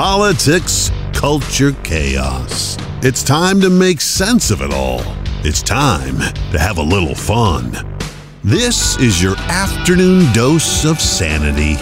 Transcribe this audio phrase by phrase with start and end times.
[0.00, 2.78] politics, culture, chaos.
[3.02, 5.02] It's time to make sense of it all.
[5.44, 6.16] It's time
[6.52, 7.98] to have a little fun.
[8.42, 11.74] This is your afternoon dose of sanity.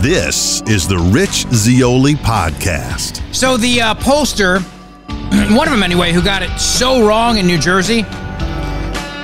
[0.00, 3.20] This is the Rich Zeoli podcast.
[3.34, 4.62] So the uh, pollster,
[5.54, 8.04] one of them anyway, who got it so wrong in New Jersey,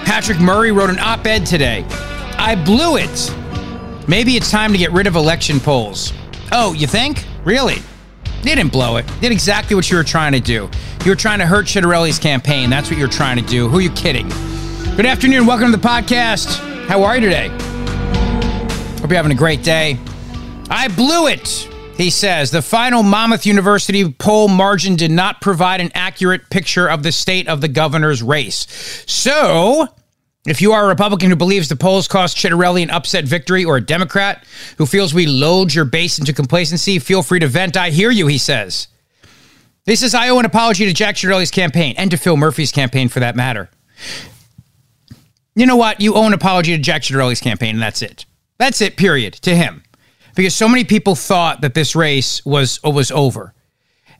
[0.05, 1.87] Patrick Murray wrote an op-ed today.
[2.37, 3.34] I blew it.
[4.07, 6.12] Maybe it's time to get rid of election polls.
[6.53, 7.25] Oh, you think?
[7.46, 7.79] Really?
[8.43, 9.06] Didn't blow it.
[9.20, 10.68] Did exactly what you were trying to do.
[11.04, 12.71] You were trying to hurt Ciattarelli's campaign.
[12.71, 13.68] That's what you're trying to do.
[13.68, 14.29] Who are you kidding?
[14.96, 15.46] Good afternoon.
[15.46, 16.58] Welcome to the podcast.
[16.86, 17.48] How are you today?
[19.00, 19.96] Hope you're having a great day.
[20.68, 21.48] I blew it,
[21.96, 22.50] he says.
[22.50, 27.46] The final Monmouth University poll margin did not provide an accurate picture of the state
[27.46, 28.67] of the governor's race.
[29.06, 29.86] So,
[30.46, 33.77] if you are a Republican who believes the polls cost Ciattarelli an upset victory, or
[33.77, 34.45] a Democrat
[34.77, 37.77] who feels we load your base into complacency, feel free to vent.
[37.77, 38.89] I hear you, he says.
[39.84, 43.09] He says, I owe an apology to Jack Ciattarelli's campaign and to Phil Murphy's campaign
[43.09, 43.71] for that matter.
[45.55, 46.01] You know what?
[46.01, 48.25] You owe an apology to Jack Ciattarelli's campaign, and that's it.
[48.59, 49.83] That's it, period, to him.
[50.34, 53.55] Because so many people thought that this race was, was over.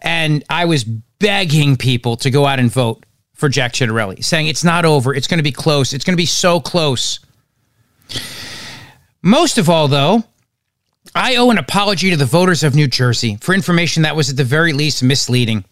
[0.01, 3.07] And I was begging people to go out and vote
[3.43, 5.13] for Jack Ciattarelli, saying it's not over.
[5.13, 5.93] It's going to be close.
[5.93, 7.19] It's going to be so close.
[9.21, 10.23] Most of all, though,
[11.13, 14.37] I owe an apology to the voters of New Jersey for information that was at
[14.37, 15.65] the very least misleading.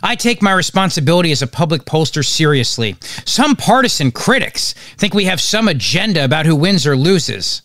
[0.00, 2.94] I take my responsibility as a public pollster seriously.
[3.24, 7.62] Some partisan critics think we have some agenda about who wins or loses.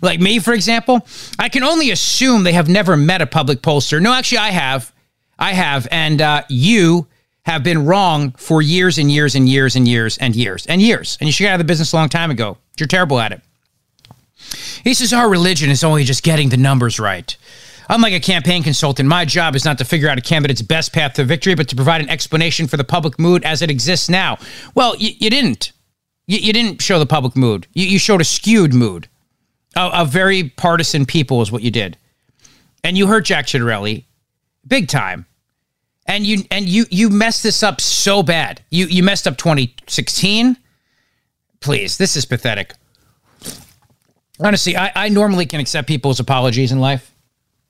[0.00, 1.06] Like me, for example,
[1.38, 4.00] I can only assume they have never met a public pollster.
[4.00, 4.90] No, actually, I have.
[5.38, 5.86] I have.
[5.90, 7.08] And uh, you
[7.48, 11.16] have been wrong for years and years and years and years and years and years.
[11.18, 12.58] And you should get out of the business a long time ago.
[12.78, 13.40] You're terrible at it.
[14.84, 17.36] He says our religion is only just getting the numbers right.
[17.88, 21.14] Unlike a campaign consultant, my job is not to figure out a candidate's best path
[21.14, 24.36] to victory, but to provide an explanation for the public mood as it exists now.
[24.74, 25.72] Well, you, you didn't.
[26.26, 27.66] You, you, didn't show the public mood.
[27.72, 29.08] You, you showed a skewed mood.
[29.74, 31.96] A, a, very partisan people is what you did.
[32.84, 34.04] And you hurt Jack Ciattarelli
[34.66, 35.24] big time.
[36.08, 38.62] And you and you you messed this up so bad.
[38.70, 40.56] You you messed up 2016.
[41.60, 42.72] Please, this is pathetic.
[44.40, 47.14] Honestly, I, I normally can accept people's apologies in life.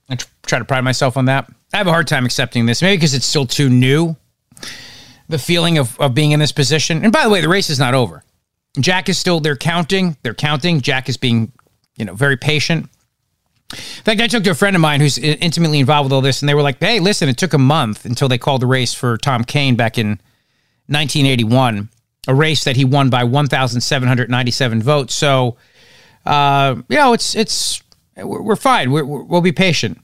[0.09, 0.17] I
[0.47, 1.51] try to pride myself on that.
[1.73, 4.17] I have a hard time accepting this, maybe because it's still too new.
[5.29, 7.03] The feeling of, of being in this position.
[7.03, 8.25] And by the way, the race is not over.
[8.81, 10.17] Jack is still, they're counting.
[10.23, 10.81] They're counting.
[10.81, 11.53] Jack is being,
[11.97, 12.89] you know, very patient.
[13.73, 16.41] In fact, I talked to a friend of mine who's intimately involved with all this,
[16.41, 18.95] and they were like, hey, listen, it took a month until they called the race
[18.95, 20.21] for Tom Kean back in
[20.87, 21.91] 1981,
[22.27, 25.15] a race that he won by 1,797 votes.
[25.15, 25.59] So,
[26.25, 27.83] uh, you know, it's, it's,
[28.17, 28.91] we're fine.
[28.91, 30.01] we will be patient.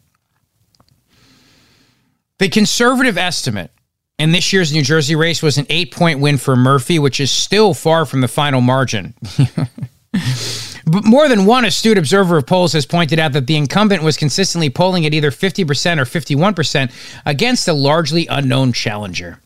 [2.38, 3.70] The conservative estimate
[4.18, 7.30] in this year's New Jersey race was an eight point win for Murphy, which is
[7.30, 9.14] still far from the final margin.
[10.86, 14.16] but more than one astute observer of polls has pointed out that the incumbent was
[14.16, 16.92] consistently polling at either 50% or 51%
[17.24, 19.40] against a largely unknown challenger.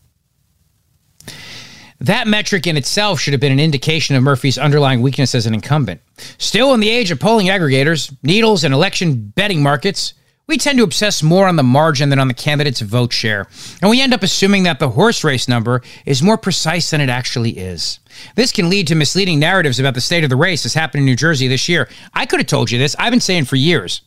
[2.00, 5.54] That metric in itself should have been an indication of Murphy's underlying weakness as an
[5.54, 6.00] incumbent.
[6.38, 10.14] Still, in the age of polling aggregators, needles, and election betting markets,
[10.48, 13.46] we tend to obsess more on the margin than on the candidate's vote share,
[13.82, 17.10] and we end up assuming that the horse race number is more precise than it
[17.10, 18.00] actually is.
[18.34, 21.04] This can lead to misleading narratives about the state of the race, as happened in
[21.04, 21.86] New Jersey this year.
[22.14, 24.00] I could have told you this, I've been saying for years.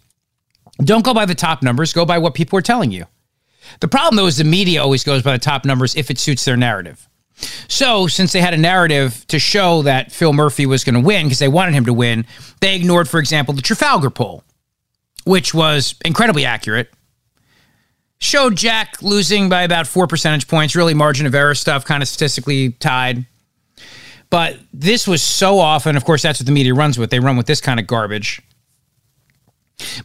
[0.83, 3.05] Don't go by the top numbers, go by what people are telling you.
[3.79, 6.43] The problem, though, is the media always goes by the top numbers if it suits
[6.43, 7.07] their narrative.
[7.67, 11.27] So, since they had a narrative to show that Phil Murphy was going to win
[11.27, 12.25] because they wanted him to win,
[12.61, 14.43] they ignored, for example, the Trafalgar poll,
[15.25, 16.91] which was incredibly accurate.
[18.19, 22.09] Showed Jack losing by about four percentage points, really margin of error stuff, kind of
[22.09, 23.25] statistically tied.
[24.29, 27.09] But this was so often, of course, that's what the media runs with.
[27.09, 28.41] They run with this kind of garbage.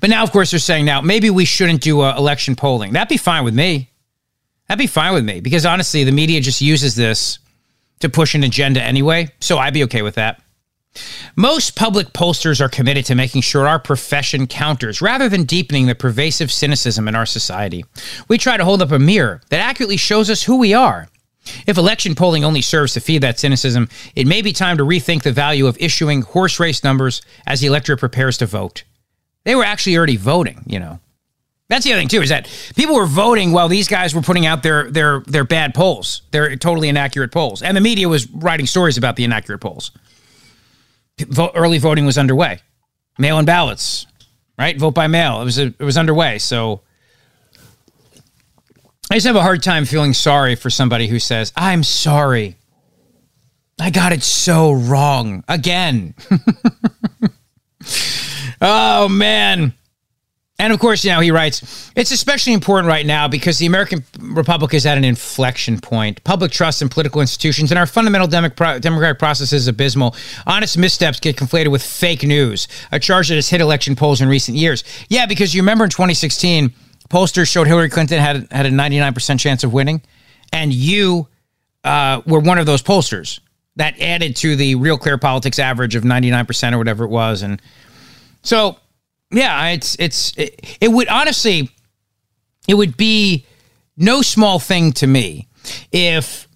[0.01, 2.93] But now, of course, they're saying now maybe we shouldn't do uh, election polling.
[2.93, 3.91] That'd be fine with me.
[4.69, 7.39] That'd be fine with me because honestly, the media just uses this
[8.01, 9.29] to push an agenda anyway.
[9.41, 10.43] So I'd be okay with that.
[11.37, 15.95] Most public pollsters are committed to making sure our profession counters rather than deepening the
[15.95, 17.85] pervasive cynicism in our society.
[18.29, 21.09] We try to hold up a mirror that accurately shows us who we are.
[21.67, 25.23] If election polling only serves to feed that cynicism, it may be time to rethink
[25.23, 28.85] the value of issuing horse race numbers as the electorate prepares to vote.
[29.45, 30.99] They were actually already voting, you know.
[31.69, 34.47] That's the other thing too is that people were voting while these guys were putting
[34.47, 38.67] out their their their bad polls, their totally inaccurate polls, and the media was writing
[38.67, 39.91] stories about the inaccurate polls.
[41.19, 42.61] Vote, early voting was underway,
[43.19, 44.07] mail-in ballots,
[44.59, 44.79] right?
[44.79, 45.41] Vote by mail.
[45.41, 46.39] It was a, it was underway.
[46.39, 46.83] So
[49.11, 52.57] I just have a hard time feeling sorry for somebody who says, I'm sorry.
[53.79, 56.15] I got it so wrong again.
[58.61, 59.75] oh, man.
[60.59, 64.05] And of course, you know, he writes, it's especially important right now because the American
[64.19, 66.25] Republic is at an inflection point.
[66.25, 70.15] Public trust in political institutions and our fundamental democratic process is abysmal.
[70.47, 74.29] Honest missteps get conflated with fake news, a charge that has hit election polls in
[74.29, 74.83] recent years.
[75.09, 76.73] Yeah, because you remember in 2016,
[77.11, 80.01] pollsters showed Hillary Clinton had, had a 99% chance of winning,
[80.55, 81.29] and you
[81.85, 83.41] uh, were one of those pollsters
[83.77, 87.43] that added to the Real Clear Politics average of 99% or whatever it was.
[87.43, 87.61] And
[88.43, 88.79] so
[89.31, 91.71] yeah, it's it's it, it would honestly
[92.69, 93.47] it would be
[93.97, 95.49] no small thing to me
[95.93, 96.47] if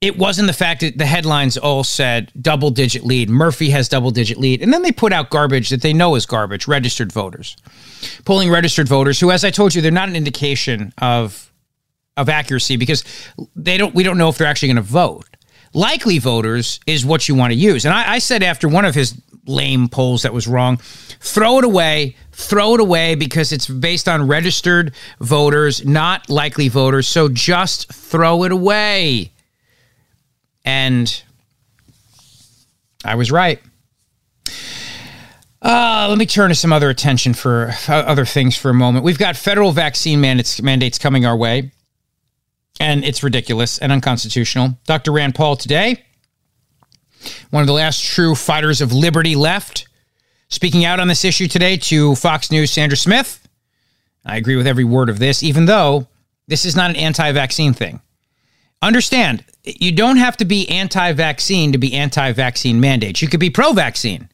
[0.00, 3.28] it wasn't the fact that the headlines all said double digit lead.
[3.28, 4.62] Murphy has double digit lead.
[4.62, 7.54] And then they put out garbage that they know is garbage, registered voters.
[8.24, 11.46] Polling registered voters who, as I told you, they're not an indication of
[12.16, 13.04] of accuracy because
[13.54, 15.26] they don't we don't know if they're actually going to vote.
[15.74, 17.84] Likely voters is what you want to use.
[17.84, 19.12] And I, I said after one of his
[19.46, 20.76] lame polls that was wrong.
[20.76, 22.16] Throw it away.
[22.32, 27.08] Throw it away because it's based on registered voters, not likely voters.
[27.08, 29.32] So just throw it away.
[30.64, 31.22] And
[33.04, 33.60] I was right.
[35.62, 39.04] Uh, let me turn to some other attention for uh, other things for a moment.
[39.04, 41.70] We've got federal vaccine mandates, mandates coming our way,
[42.78, 44.78] and it's ridiculous and unconstitutional.
[44.86, 45.12] Dr.
[45.12, 46.02] Rand Paul today
[47.50, 49.86] one of the last true fighters of liberty left.
[50.48, 53.46] Speaking out on this issue today to Fox News' Sandra Smith.
[54.24, 56.08] I agree with every word of this, even though
[56.48, 58.00] this is not an anti vaccine thing.
[58.82, 63.20] Understand, you don't have to be anti vaccine to be anti vaccine mandates.
[63.20, 64.29] You could be pro vaccine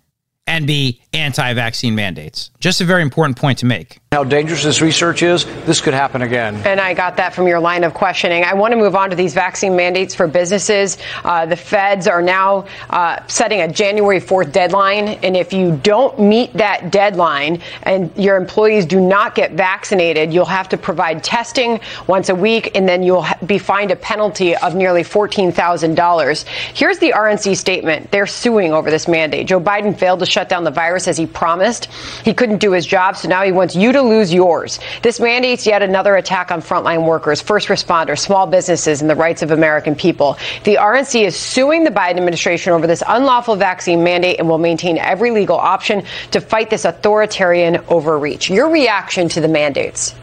[0.46, 2.50] and be anti vaccine mandates.
[2.60, 6.22] Just a very important point to make how dangerous this research is, this could happen
[6.22, 6.54] again.
[6.64, 8.44] And I got that from your line of questioning.
[8.44, 10.96] I want to move on to these vaccine mandates for businesses.
[11.22, 15.08] Uh, the feds are now uh, setting a January 4th deadline.
[15.22, 20.46] And if you don't meet that deadline and your employees do not get vaccinated, you'll
[20.46, 24.74] have to provide testing once a week, and then you'll be fined a penalty of
[24.74, 26.44] nearly $14,000.
[26.72, 28.10] Here's the RNC statement.
[28.10, 29.46] They're suing over this mandate.
[29.46, 31.86] Joe Biden failed to shut down the virus as he promised.
[32.22, 34.78] He couldn't do his job, so now he wants you to lose yours.
[35.00, 39.40] This mandates yet another attack on frontline workers, first responders, small businesses, and the rights
[39.40, 40.36] of American people.
[40.64, 44.98] The RNC is suing the Biden administration over this unlawful vaccine mandate and will maintain
[44.98, 48.50] every legal option to fight this authoritarian overreach.
[48.50, 50.14] Your reaction to the mandates?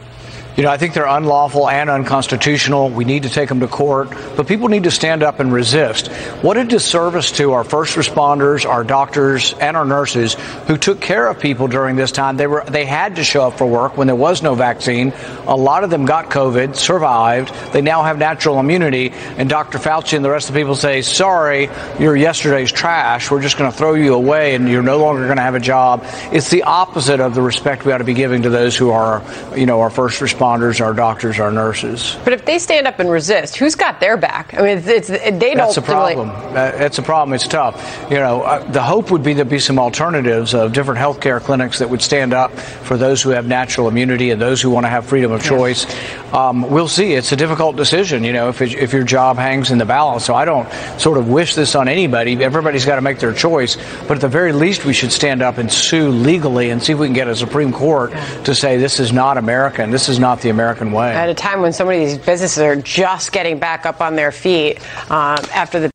[0.56, 2.88] You know, I think they're unlawful and unconstitutional.
[2.88, 6.06] We need to take them to court, but people need to stand up and resist.
[6.42, 10.34] What a disservice to our first responders, our doctors, and our nurses
[10.68, 12.36] who took care of people during this time.
[12.36, 15.12] They were they had to show up for work when there was no vaccine.
[15.48, 17.52] A lot of them got COVID, survived.
[17.72, 19.78] They now have natural immunity, and Dr.
[19.78, 21.68] Fauci and the rest of the people say, "Sorry,
[21.98, 23.28] you're yesterday's trash.
[23.28, 25.60] We're just going to throw you away, and you're no longer going to have a
[25.60, 28.92] job." It's the opposite of the respect we ought to be giving to those who
[28.92, 29.20] are,
[29.56, 32.16] you know, our first responders responders, our doctors, our nurses.
[32.24, 34.54] But if they stand up and resist, who's got their back?
[34.54, 35.56] I mean, it's, it's they don't.
[35.56, 36.28] That's a problem.
[36.52, 37.34] That's a problem.
[37.34, 38.06] It's tough.
[38.10, 41.78] You know, uh, the hope would be there'd be some alternatives of different healthcare clinics
[41.78, 44.90] that would stand up for those who have natural immunity and those who want to
[44.90, 45.86] have freedom of choice.
[46.32, 47.12] Um, we'll see.
[47.12, 48.24] It's a difficult decision.
[48.24, 50.24] You know, if it, if your job hangs in the balance.
[50.24, 52.42] So I don't sort of wish this on anybody.
[52.42, 53.76] Everybody's got to make their choice.
[54.06, 56.98] But at the very least, we should stand up and sue legally and see if
[56.98, 58.12] we can get a Supreme Court
[58.44, 59.90] to say this is not American.
[59.90, 61.12] This is not not the American way.
[61.12, 64.16] At a time when so many of these businesses are just getting back up on
[64.16, 64.78] their feet
[65.10, 65.90] uh, after the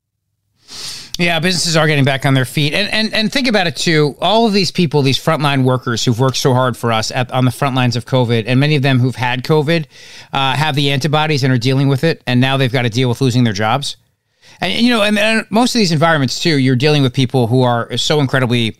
[1.17, 4.15] yeah, businesses are getting back on their feet, and and and think about it too.
[4.21, 7.43] All of these people, these frontline workers who've worked so hard for us at, on
[7.43, 9.85] the front lines of COVID, and many of them who've had COVID,
[10.31, 13.09] uh, have the antibodies and are dealing with it, and now they've got to deal
[13.09, 13.97] with losing their jobs.
[14.61, 17.63] And you know, and, and most of these environments too, you're dealing with people who
[17.63, 18.77] are so incredibly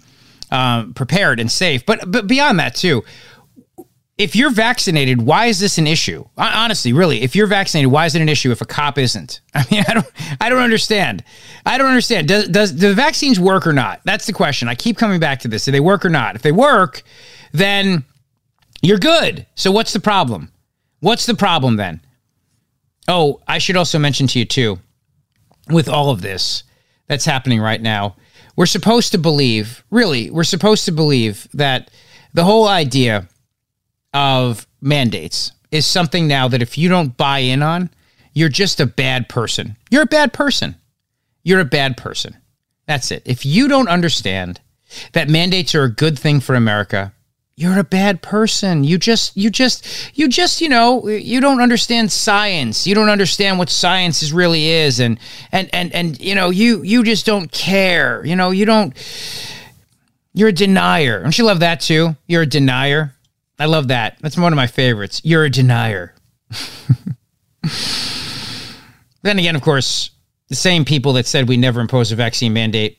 [0.50, 1.86] um, prepared and safe.
[1.86, 3.04] But but beyond that too,
[4.20, 6.26] if you're vaccinated, why is this an issue?
[6.38, 9.40] Honestly, really, if you're vaccinated, why is it an issue if a cop isn't?
[9.56, 10.12] I mean, I don't,
[10.42, 11.24] I don't understand.
[11.66, 12.28] I don't understand.
[12.28, 14.02] Does, does the vaccines work or not?
[14.04, 14.68] That's the question.
[14.68, 15.64] I keep coming back to this.
[15.64, 16.36] Do they work or not?
[16.36, 17.02] If they work,
[17.54, 18.04] then
[18.82, 19.48] you're good.
[19.56, 20.52] So what's the problem?
[21.00, 22.02] What's the problem then?
[23.08, 24.80] Oh, I should also mention to you too,
[25.70, 26.64] with all of this
[27.08, 28.18] that's happening right now,
[28.58, 31.90] we're supposed to believe, really, we're supposed to believe that
[32.34, 33.30] the whole idea
[34.14, 37.90] of mandates is something now that if you don't buy in on,
[38.34, 39.76] you're just a bad person.
[39.90, 40.76] You're a bad person.
[41.44, 42.38] You're a bad person.
[42.88, 43.24] That's it.
[43.26, 44.62] If you don't understand
[45.14, 47.14] that mandates are a good thing for America,
[47.56, 48.86] you're a bad person.
[48.86, 49.86] You just, you just,
[50.18, 52.88] you just, you know, you don't understand science.
[52.88, 55.20] You don't understand what science is really is, and
[55.52, 58.26] and and and you know, you you just don't care.
[58.26, 58.94] You know, you don't.
[60.34, 61.22] You're a denier.
[61.22, 62.16] Don't you love that too?
[62.28, 63.14] You're a denier.
[63.60, 64.18] I love that.
[64.22, 65.22] That's one of my favorites.
[65.24, 66.16] You're a denier.
[69.22, 70.12] then again, of course,
[70.48, 72.98] the same people that said we never impose a vaccine mandate.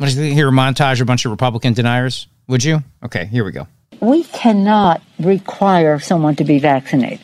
[0.00, 2.26] Want to hear a montage of a bunch of Republican deniers?
[2.48, 2.82] Would you?
[3.04, 3.68] Okay, here we go.
[4.00, 7.20] We cannot require someone to be vaccinated.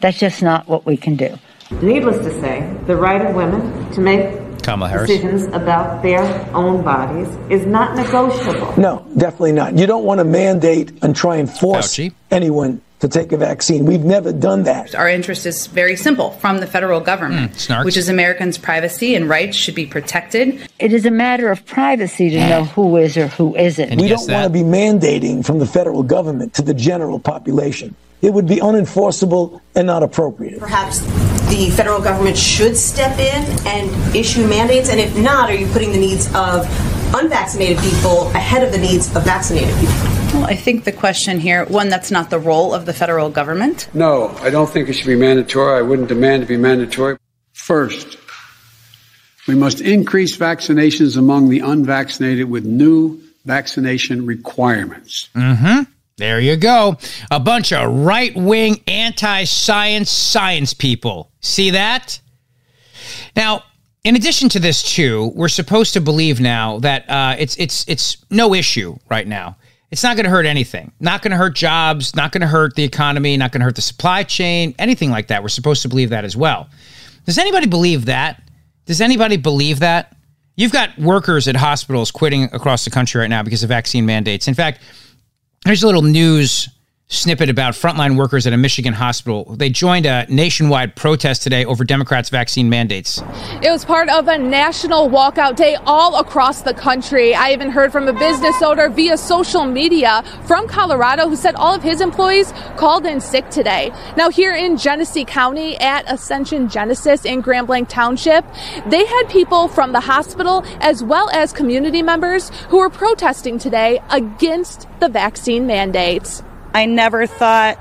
[0.00, 1.38] That's just not what we can do.
[1.70, 5.08] Needless to say, the right of women to make Kamala Harris.
[5.10, 6.22] decisions about their
[6.54, 8.74] own bodies is not negotiable.
[8.80, 9.76] No, definitely not.
[9.78, 12.12] You don't want to mandate and try and force Fauci.
[12.30, 13.84] anyone to take a vaccine.
[13.84, 14.94] We've never done that.
[14.94, 19.28] Our interest is very simple from the federal government, Mm, which is Americans' privacy and
[19.28, 20.58] rights should be protected.
[20.78, 23.90] It is a matter of privacy to know who is or who isn't.
[23.90, 24.32] And We don't that?
[24.32, 27.94] want to be mandating from the federal government to the general population.
[28.24, 30.58] It would be unenforceable and not appropriate.
[30.58, 31.00] Perhaps
[31.50, 34.88] the federal government should step in and issue mandates?
[34.88, 36.66] And if not, are you putting the needs of
[37.14, 39.94] unvaccinated people ahead of the needs of vaccinated people?
[40.32, 43.88] Well, I think the question here, one, that's not the role of the federal government.
[43.92, 45.78] No, I don't think it should be mandatory.
[45.78, 47.18] I wouldn't demand to be mandatory.
[47.52, 48.16] First,
[49.46, 55.28] we must increase vaccinations among the unvaccinated with new vaccination requirements.
[55.34, 55.90] Mm-hmm.
[56.16, 56.96] There you go.
[57.30, 61.30] A bunch of right wing, anti science science people.
[61.40, 62.20] See that?
[63.34, 63.64] Now,
[64.04, 68.24] in addition to this, too, we're supposed to believe now that uh, it's it's it's
[68.30, 69.56] no issue right now.
[69.90, 70.92] It's not going to hurt anything.
[71.00, 72.14] Not going to hurt jobs.
[72.14, 73.36] Not going to hurt the economy.
[73.36, 74.74] Not going to hurt the supply chain.
[74.78, 75.42] Anything like that.
[75.42, 76.68] We're supposed to believe that as well.
[77.26, 78.42] Does anybody believe that?
[78.86, 80.16] Does anybody believe that?
[80.56, 84.46] You've got workers at hospitals quitting across the country right now because of vaccine mandates.
[84.46, 84.80] In fact,
[85.64, 86.68] Here's a little news
[87.18, 89.44] snippet about frontline workers at a Michigan hospital.
[89.56, 93.22] They joined a nationwide protest today over Democrats' vaccine mandates.
[93.62, 97.34] It was part of a national walkout day all across the country.
[97.34, 101.74] I even heard from a business owner via social media from Colorado who said all
[101.74, 103.92] of his employees called in sick today.
[104.16, 108.44] Now, here in Genesee County at Ascension Genesis in Grand Blanc Township,
[108.86, 114.00] they had people from the hospital as well as community members who were protesting today
[114.10, 116.42] against the vaccine mandates.
[116.74, 117.78] I never thought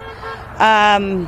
[0.59, 1.25] um,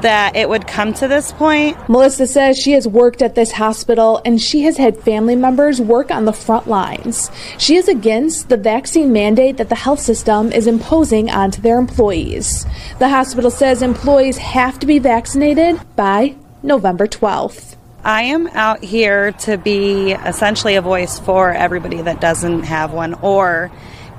[0.00, 1.76] that it would come to this point.
[1.88, 6.10] Melissa says she has worked at this hospital and she has had family members work
[6.10, 7.30] on the front lines.
[7.58, 12.64] She is against the vaccine mandate that the health system is imposing onto their employees.
[12.98, 17.76] The hospital says employees have to be vaccinated by November 12th.
[18.02, 23.12] I am out here to be essentially a voice for everybody that doesn't have one
[23.20, 23.70] or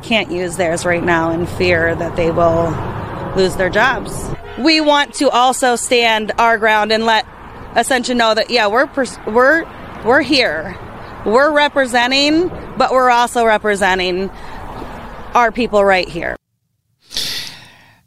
[0.02, 2.72] can't use theirs right now in fear that they will
[3.36, 4.12] lose their jobs.
[4.60, 7.26] We want to also stand our ground and let
[7.76, 9.66] Ascension know that yeah, we're pers- we're
[10.06, 10.78] we're here.
[11.26, 14.30] We're representing, but we're also representing
[15.34, 16.36] our people right here.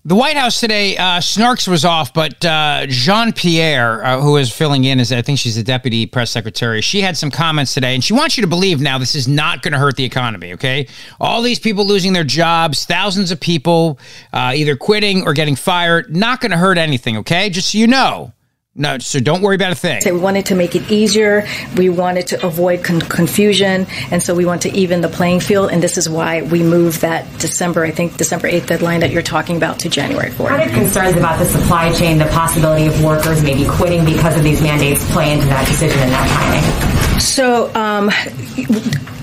[0.06, 4.52] The White House today, uh, Snarks was off, but uh, Jean Pierre, uh, who is
[4.52, 7.94] filling in is I think she's the deputy press secretary, she had some comments today,
[7.94, 10.52] and she wants you to believe now this is not going to hurt the economy.
[10.52, 13.98] Okay, all these people losing their jobs, thousands of people
[14.34, 17.16] uh, either quitting or getting fired, not going to hurt anything.
[17.16, 18.34] Okay, just so you know.
[18.76, 20.00] No, so don't worry about a thing.
[20.00, 21.46] So we wanted to make it easier.
[21.76, 25.70] We wanted to avoid con- confusion, and so we want to even the playing field.
[25.70, 29.22] And this is why we moved that December, I think December eighth deadline that you're
[29.22, 30.58] talking about to January How fourth.
[30.58, 34.60] did concerns about the supply chain, the possibility of workers maybe quitting because of these
[34.60, 36.28] mandates play into that decision and that
[37.12, 37.20] timing?
[37.20, 38.10] So, um,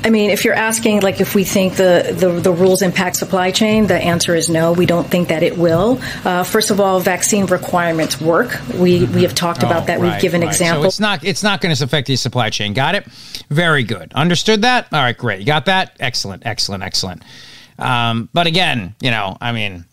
[0.03, 3.51] I mean, if you're asking, like, if we think the, the, the rules impact supply
[3.51, 4.72] chain, the answer is no.
[4.74, 6.00] We don't think that it will.
[6.25, 8.60] Uh, first of all, vaccine requirements work.
[8.74, 10.00] We we have talked about Oh, that.
[10.00, 10.48] right, We've given right.
[10.53, 10.86] So examples.
[10.96, 12.74] it's not it's not going to affect the supply chain.
[12.74, 13.05] Got it?
[13.50, 14.12] Very good.
[14.13, 14.88] Understood that?
[14.91, 15.39] All right, great.
[15.39, 15.96] You got that?
[16.00, 17.24] Excellent, excellent, excellent.
[17.77, 19.86] Um, but again, you know, I mean,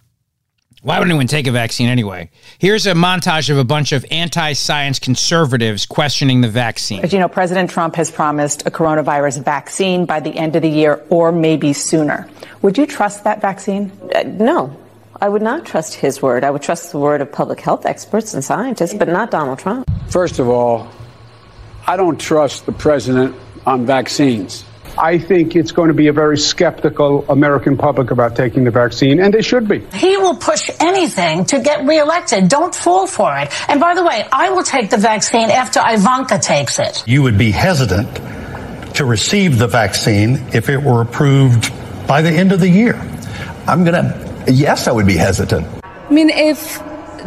[0.89, 2.31] why would anyone take a vaccine anyway?
[2.59, 7.01] Here's a montage of a bunch of anti-science conservatives questioning the vaccine.
[7.05, 10.71] As you know, President Trump has promised a coronavirus vaccine by the end of the
[10.71, 12.27] year or maybe sooner.
[12.63, 13.93] Would you trust that vaccine?
[14.15, 14.75] Uh, no,
[15.21, 16.43] I would not trust his word.
[16.43, 19.87] I would trust the word of public health experts and scientists, but not Donald Trump.
[20.09, 20.89] First of all,
[21.87, 24.65] I don't trust the president on vaccines.
[24.97, 29.21] I think it's going to be a very skeptical American public about taking the vaccine,
[29.21, 29.81] and they should be.
[29.93, 32.49] He will push anything to get reelected.
[32.49, 33.51] Don't fall for it.
[33.69, 37.05] And by the way, I will take the vaccine after Ivanka takes it.
[37.07, 38.09] You would be hesitant
[38.95, 41.73] to receive the vaccine if it were approved
[42.07, 42.95] by the end of the year.
[43.67, 45.67] I'm going to Yes, I would be hesitant.
[45.85, 46.83] I mean, if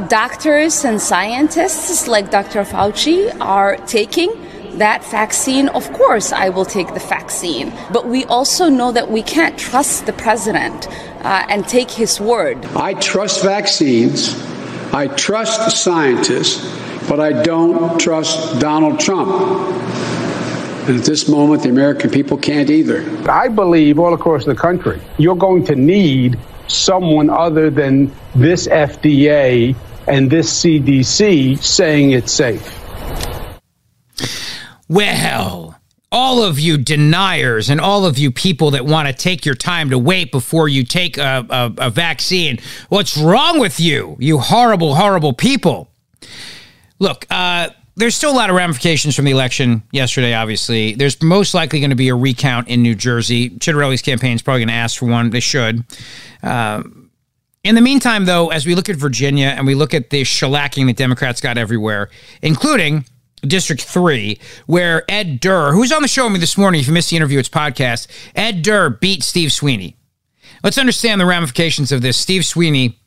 [0.10, 2.64] doctors and scientists like Dr.
[2.64, 4.32] Fauci are taking
[4.78, 7.74] that vaccine, of course, I will take the vaccine.
[7.92, 10.88] But we also know that we can't trust the president
[11.24, 12.66] uh, and take his word.
[12.76, 14.36] I trust vaccines,
[14.94, 16.66] I trust scientists,
[17.08, 19.30] but I don't trust Donald Trump.
[20.88, 23.06] And at this moment, the American people can't either.
[23.30, 29.76] I believe all across the country, you're going to need someone other than this FDA
[30.08, 32.81] and this CDC saying it's safe.
[34.92, 35.80] Well,
[36.12, 39.90] all of you deniers and all of you people that want to take your time
[39.92, 44.18] to wait before you take a, a, a, vaccine, what's wrong with you?
[44.20, 45.90] You horrible, horrible people.
[47.00, 50.94] Look, uh, there's still a lot of ramifications from the election yesterday, obviously.
[50.94, 53.52] There's most likely going to be a recount in New Jersey.
[53.52, 55.30] Ciattarelli's campaign is probably going to ask for one.
[55.30, 55.86] They should.
[56.44, 56.84] Uh,
[57.64, 60.88] in the meantime, though, as we look at Virginia and we look at the shellacking
[60.88, 62.10] that Democrats got everywhere,
[62.42, 63.06] including
[63.42, 66.94] District 3, where Ed Durr, who's on the show with me this morning, if you
[66.94, 69.96] missed the interview, it's podcast, Ed Durr beat Steve Sweeney.
[70.64, 72.18] Let's understand the ramifications of this.
[72.18, 73.00] Steve Sweeney,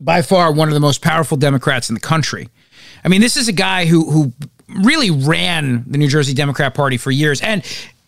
[0.00, 2.48] by far one of the most powerful Democrats in the country.
[3.04, 4.32] I mean, this is a guy who who
[4.82, 7.40] really ran the New Jersey Democrat Party for years.
[7.40, 7.62] And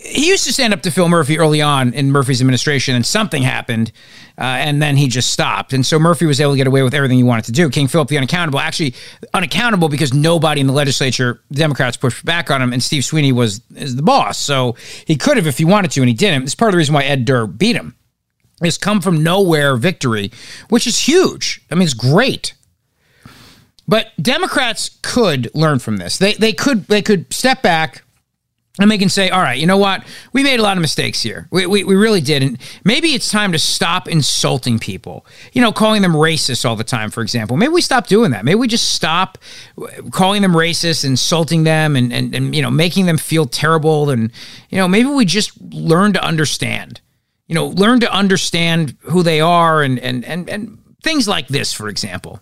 [0.07, 3.43] he used to stand up to Phil Murphy early on in Murphy's administration, and something
[3.43, 3.93] happened,
[4.39, 5.73] uh, and then he just stopped.
[5.73, 7.69] And so Murphy was able to get away with everything he wanted to do.
[7.71, 8.95] King Philip the unaccountable, actually
[9.35, 13.61] unaccountable because nobody in the legislature, Democrats, pushed back on him, and Steve Sweeney was
[13.75, 14.39] is the boss.
[14.39, 16.45] So he could have if he wanted to, and he didn't.
[16.45, 17.95] It's part of the reason why Ed Durr beat him.
[18.63, 20.31] His come from nowhere victory,
[20.71, 21.63] which is huge.
[21.71, 22.55] I mean, it's great.
[23.89, 26.19] But Democrats could learn from this.
[26.19, 28.03] They they could they could step back
[28.79, 30.05] and they can say, all right, you know what?
[30.33, 31.49] We made a lot of mistakes here.
[31.51, 32.43] We, we, we really did.
[32.43, 36.85] And maybe it's time to stop insulting people, you know, calling them racist all the
[36.85, 37.57] time, for example.
[37.57, 38.45] Maybe we stop doing that.
[38.45, 39.39] Maybe we just stop
[39.81, 44.11] uh, calling them racist, insulting them, and, and, and, you know, making them feel terrible.
[44.11, 44.31] And,
[44.69, 47.01] you know, maybe we just learn to understand,
[47.47, 51.73] you know, learn to understand who they are and, and, and, and things like this,
[51.73, 52.41] for example.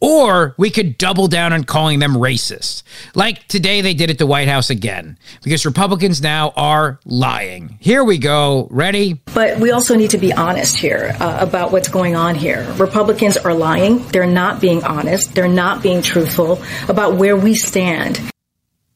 [0.00, 2.84] Or we could double down on calling them racist.
[3.14, 7.78] Like today they did at the White House again, because Republicans now are lying.
[7.80, 8.68] Here we go.
[8.70, 9.20] Ready?
[9.34, 12.64] But we also need to be honest here uh, about what's going on here.
[12.78, 13.98] Republicans are lying.
[14.08, 15.34] They're not being honest.
[15.34, 18.20] They're not being truthful about where we stand.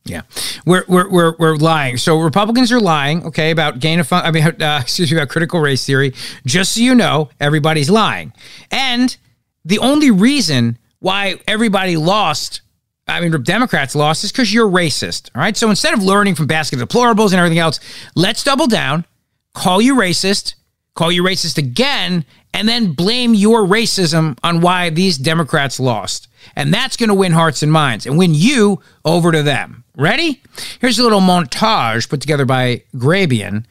[0.04, 0.22] Yeah,
[0.66, 1.96] we're, we're, we're, we're lying.
[1.96, 4.24] So Republicans are lying, okay, about gain of fun.
[4.24, 6.14] I mean, uh, excuse me, about critical race theory.
[6.44, 8.32] Just so you know, everybody's lying.
[8.70, 9.16] And
[9.64, 12.62] the only reason why everybody lost
[13.08, 15.28] I mean, Democrats lost is because you're racist.
[15.34, 15.56] All right.
[15.56, 17.80] So instead of learning from basket of deplorables and everything else,
[18.14, 19.04] let's double down,
[19.54, 20.54] call you racist,
[20.94, 26.28] call you racist again, and then blame your racism on why these Democrats lost.
[26.54, 29.84] And that's going to win hearts and minds and win you over to them.
[29.96, 30.40] Ready?
[30.80, 33.64] Here's a little montage put together by Grabien.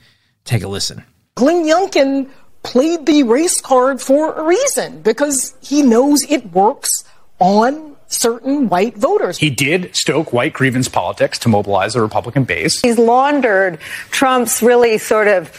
[0.43, 1.03] Take a listen.
[1.35, 2.29] Glenn Youngkin
[2.63, 7.05] played the race card for a reason because he knows it works
[7.41, 9.37] on certain white voters.
[9.37, 12.79] He did stoke white grievance politics to mobilize the Republican base.
[12.81, 13.79] He's laundered
[14.11, 15.51] Trump's really sort of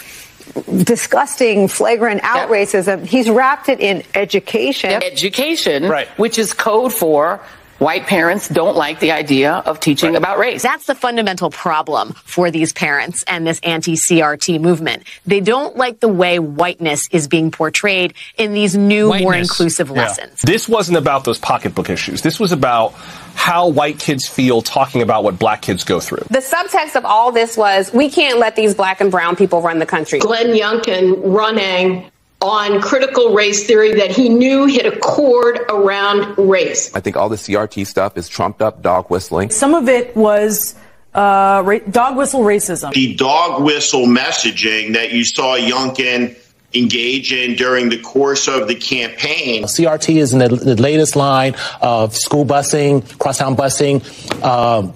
[0.85, 2.69] disgusting, flagrant out yep.
[2.69, 3.05] racism.
[3.05, 4.91] He's wrapped it in education.
[4.91, 5.03] Yep.
[5.05, 6.09] Education, right.
[6.19, 7.41] which is code for
[7.83, 10.19] white parents don't like the idea of teaching right.
[10.19, 10.63] about race.
[10.63, 15.03] That's the fundamental problem for these parents and this anti-CRT movement.
[15.27, 19.25] They don't like the way whiteness is being portrayed in these new, whiteness.
[19.25, 19.95] more inclusive yeah.
[19.95, 20.41] lessons.
[20.43, 22.23] This wasn't about those pocketbook issues.
[22.23, 22.95] This was about
[23.35, 26.25] how white kids feel talking about what black kids go through.
[26.31, 29.79] The subtext of all this was we can't let these black and brown people run
[29.79, 30.21] the country.
[30.21, 32.11] Glenn Youngkin running
[32.43, 36.95] on critical race theory that he knew hit a chord around race.
[36.95, 39.51] I think all the CRT stuff is trumped up dog whistling.
[39.51, 40.75] Some of it was
[41.15, 42.93] uh, ra- dog whistle racism.
[42.93, 46.37] The dog whistle messaging that you saw Youngkin
[46.75, 49.65] engage in during the course of the campaign.
[49.65, 54.03] CRT is in the, the latest line of school busing, crosstown busing.
[54.43, 54.95] Um,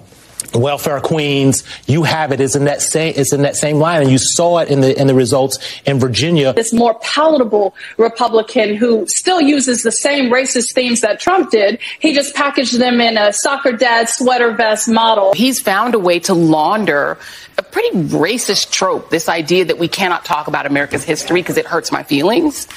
[0.53, 2.39] welfare queens you have it.
[2.39, 4.01] Is in that same it's in that same line.
[4.01, 6.53] And you saw it in the in the results in Virginia.
[6.53, 11.79] This more palatable republican who still uses the same racist themes that Trump did.
[11.99, 15.33] He just packaged them in a soccer dad sweater vest model.
[15.33, 17.17] He's found a way to launder
[17.57, 21.65] a pretty racist trope this idea that we cannot talk about America's history because it
[21.65, 22.67] hurts my feelings.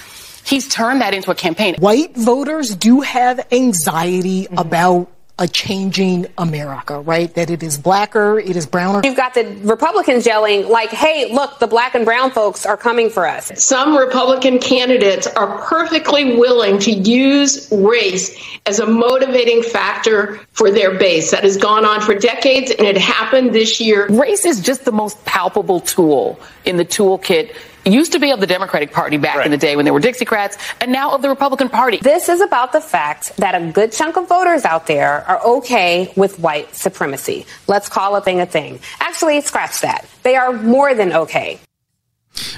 [0.44, 1.76] He's turned that into a campaign.
[1.76, 4.58] White voters do have anxiety mm-hmm.
[4.58, 7.34] about a changing America, right?
[7.34, 9.00] That it is blacker, it is browner.
[9.02, 13.08] You've got the Republicans yelling, like, hey, look, the black and brown folks are coming
[13.08, 13.50] for us.
[13.56, 20.98] Some Republican candidates are perfectly willing to use race as a motivating factor for their
[20.98, 21.30] base.
[21.30, 24.08] That has gone on for decades and it happened this year.
[24.08, 28.46] Race is just the most palpable tool in the toolkit used to be of the
[28.46, 29.46] Democratic Party back right.
[29.46, 31.98] in the day when they were Dixiecrats, and now of the Republican Party.
[31.98, 36.12] This is about the fact that a good chunk of voters out there are okay
[36.16, 37.46] with white supremacy.
[37.66, 38.80] Let's call a thing a thing.
[39.00, 40.06] Actually, scratch that.
[40.22, 41.60] They are more than okay.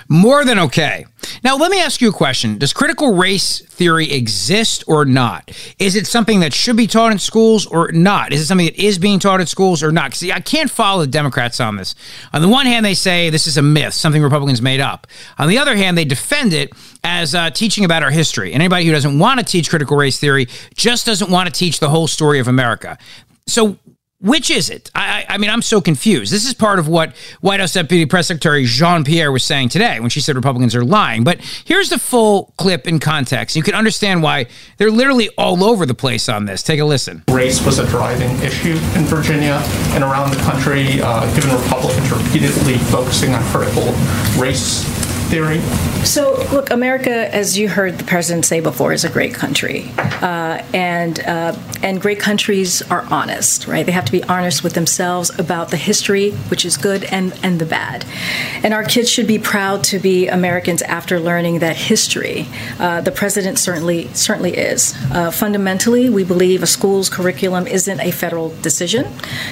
[0.08, 1.06] More than okay.
[1.42, 2.58] Now, let me ask you a question.
[2.58, 5.50] Does critical race theory exist or not?
[5.78, 8.32] Is it something that should be taught in schools or not?
[8.32, 10.14] Is it something that is being taught in schools or not?
[10.14, 11.94] See, I can't follow the Democrats on this.
[12.32, 15.06] On the one hand, they say this is a myth, something Republicans made up.
[15.38, 18.52] On the other hand, they defend it as uh, teaching about our history.
[18.52, 21.80] And anybody who doesn't want to teach critical race theory just doesn't want to teach
[21.80, 22.98] the whole story of America.
[23.46, 23.78] So,
[24.22, 24.90] which is it?
[24.94, 26.32] I, I, mean, I'm so confused.
[26.32, 29.98] This is part of what White House Deputy Press Secretary Jean Pierre was saying today
[29.98, 31.24] when she said Republicans are lying.
[31.24, 33.56] But here's the full clip in context.
[33.56, 36.62] You can understand why they're literally all over the place on this.
[36.62, 37.24] Take a listen.
[37.28, 42.78] Race was a driving issue in Virginia and around the country, uh, given Republicans repeatedly
[42.78, 43.92] focusing on critical
[44.40, 45.60] race theory?
[46.04, 50.62] So, look, America, as you heard the president say before, is a great country, uh,
[50.74, 53.86] and uh, and great countries are honest, right?
[53.86, 57.58] They have to be honest with themselves about the history, which is good, and and
[57.58, 58.04] the bad.
[58.62, 62.46] And our kids should be proud to be Americans after learning that history.
[62.78, 64.94] Uh, the president certainly certainly is.
[65.12, 69.06] Uh, fundamentally, we believe a school's curriculum isn't a federal decision.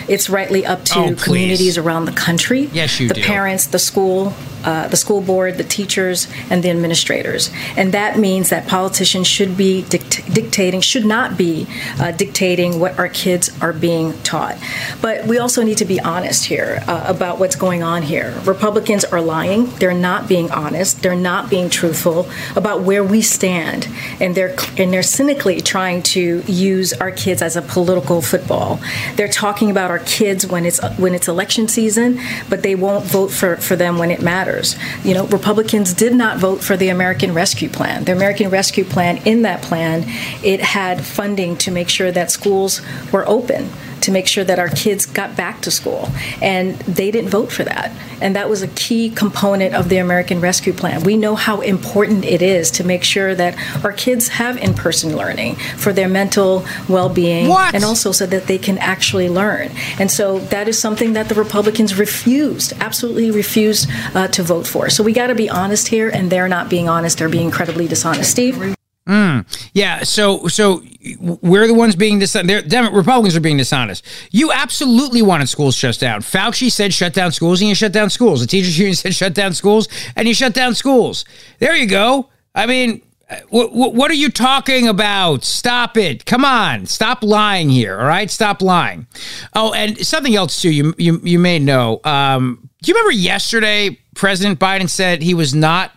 [0.09, 2.69] It's rightly up to oh, communities around the country.
[2.73, 3.23] Yes, you the do.
[3.23, 7.51] parents, the school, uh, the school board, the teachers, and the administrators.
[7.77, 11.67] And that means that politicians should be dict- dictating, should not be
[11.99, 14.57] uh, dictating what our kids are being taught.
[15.01, 18.35] But we also need to be honest here uh, about what's going on here.
[18.45, 19.67] Republicans are lying.
[19.77, 21.03] They're not being honest.
[21.03, 23.89] They're not being truthful about where we stand,
[24.21, 28.81] and they're and they're cynically trying to use our kids as a political football.
[29.17, 33.31] They're talking about our kids when it's when it's election season, but they won't vote
[33.31, 34.77] for, for them when it matters.
[35.05, 38.05] You know, Republicans did not vote for the American Rescue Plan.
[38.05, 40.05] The American Rescue Plan, in that plan,
[40.43, 42.81] it had funding to make sure that schools
[43.13, 43.71] were open
[44.03, 46.09] to make sure that our kids got back to school.
[46.41, 47.93] And they didn't vote for that.
[48.21, 51.03] And that was a key component of the American Rescue Plan.
[51.03, 55.17] We know how important it is to make sure that our kids have in person
[55.17, 59.71] learning for their mental well being and also so that they can actually learn.
[59.99, 64.91] And so that is something that the Republicans refused, absolutely refused uh, to vote for.
[64.91, 67.89] So we got to be honest here, and they're not being honest, they're being incredibly
[67.89, 68.31] dishonest.
[68.31, 68.80] Steve?
[69.09, 70.03] Mm, yeah.
[70.03, 70.83] So, so
[71.19, 72.69] we're the ones being dishonest.
[72.69, 74.05] Damn Republicans are being dishonest.
[74.31, 76.21] You absolutely wanted schools shut down.
[76.21, 78.41] Fauci said shut down schools, and you shut down schools.
[78.41, 81.25] The teachers union said shut down schools, and you shut down schools.
[81.59, 82.29] There you go.
[82.55, 83.03] I mean,
[83.49, 85.45] what, what are you talking about?
[85.45, 86.27] Stop it.
[86.27, 86.87] Come on.
[86.87, 87.99] Stop lying here.
[87.99, 88.31] All right.
[88.31, 89.07] Stop lying.
[89.55, 90.71] Oh, and something else too.
[90.71, 92.01] You you you may know.
[92.05, 93.99] Um, do you remember yesterday?
[94.15, 95.97] President Biden said he was not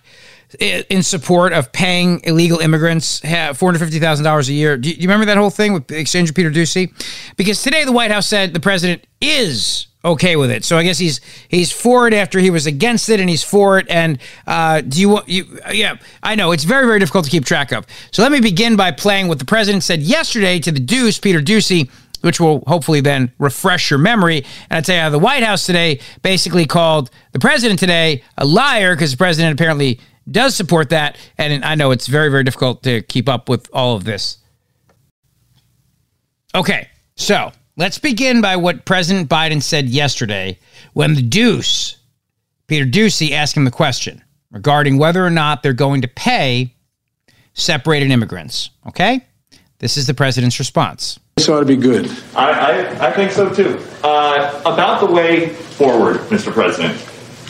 [0.56, 4.78] in support of paying illegal immigrants $450,000 a year.
[4.78, 6.92] Do you remember that whole thing with exchange Peter Doocy?
[7.38, 10.66] Because today the White House said the president is okay with it.
[10.66, 13.80] So I guess he's he's for it after he was against it, and he's for
[13.80, 13.88] it.
[13.90, 15.60] And uh, do you want you?
[15.72, 17.86] Yeah, I know it's very very difficult to keep track of.
[18.12, 21.40] So let me begin by playing what the president said yesterday to the Deuce, Peter
[21.40, 21.90] Doocy.
[22.22, 24.46] Which will hopefully then refresh your memory.
[24.70, 28.96] And I tell you the White House today basically called the president today a liar
[28.96, 31.18] because the president apparently does support that.
[31.38, 34.38] And I know it's very, very difficult to keep up with all of this.
[36.56, 40.60] Okay, so let's begin by what President Biden said yesterday
[40.94, 41.98] when the deuce,
[42.68, 46.76] Peter Doocy, asked him the question regarding whether or not they're going to pay
[47.54, 48.70] separated immigrants.
[48.88, 49.26] Okay?
[49.80, 51.20] This is the president's response.
[51.36, 52.10] This ought to be good.
[52.36, 53.84] I, I, I think so too.
[54.04, 56.54] Uh, about the way forward, Mr.
[56.54, 56.94] President.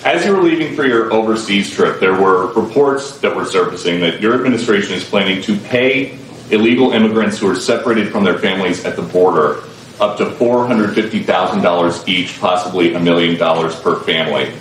[0.06, 4.20] As you were leaving for your overseas trip, there were reports that were surfacing that
[4.22, 6.20] your administration is planning to pay
[6.52, 9.64] illegal immigrants who are separated from their families at the border
[10.02, 14.52] up to $450,000 each, possibly a million dollars per family.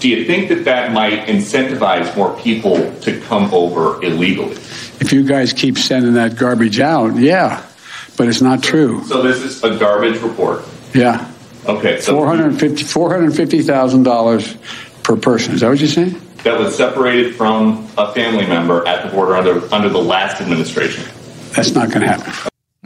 [0.00, 4.56] Do you think that that might incentivize more people to come over illegally?
[5.00, 7.64] If you guys keep sending that garbage out, yeah,
[8.18, 9.02] but it's not true.
[9.04, 10.64] So this is a garbage report.
[10.94, 11.32] Yeah.
[11.68, 15.54] Okay, so $450,000 $450, per person.
[15.54, 16.20] Is that what you're saying?
[16.44, 21.04] That was separated from a family member at the border under, under the last administration.
[21.52, 22.32] That's not going to happen.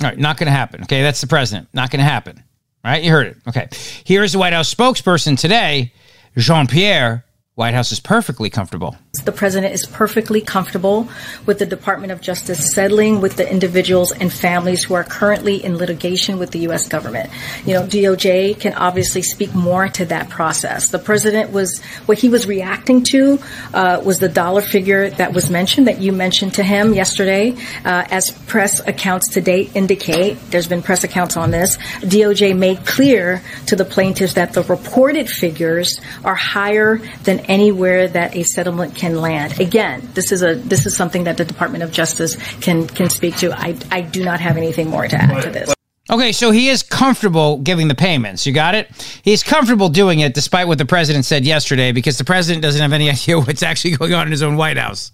[0.03, 0.83] All right, not going to happen.
[0.85, 1.69] Okay, that's the president.
[1.75, 2.43] Not going to happen.
[2.85, 3.37] All right, you heard it.
[3.49, 3.69] Okay.
[4.05, 5.93] Here's the White House spokesperson today,
[6.37, 7.27] Jean Pierre.
[7.55, 8.97] White House is perfectly comfortable.
[9.13, 11.09] The president is perfectly comfortable
[11.45, 15.77] with the Department of Justice settling with the individuals and families who are currently in
[15.77, 16.87] litigation with the U.S.
[16.87, 17.29] government.
[17.67, 20.91] You know, DOJ can obviously speak more to that process.
[20.91, 23.41] The president was, what he was reacting to
[23.75, 27.57] uh, was the dollar figure that was mentioned, that you mentioned to him yesterday.
[27.85, 32.87] Uh, as press accounts to date indicate, there's been press accounts on this, DOJ made
[32.87, 39.00] clear to the plaintiffs that the reported figures are higher than anywhere that a settlement
[39.01, 39.59] can land.
[39.59, 43.37] Again, this is a this is something that the Department of Justice can can speak
[43.39, 43.51] to.
[43.53, 45.75] I I do not have anything more to add to this.
[46.11, 48.45] Okay, so he is comfortable giving the payments.
[48.45, 48.91] You got it?
[49.23, 52.93] He's comfortable doing it despite what the president said yesterday because the president doesn't have
[52.93, 55.13] any idea what's actually going on in his own White House.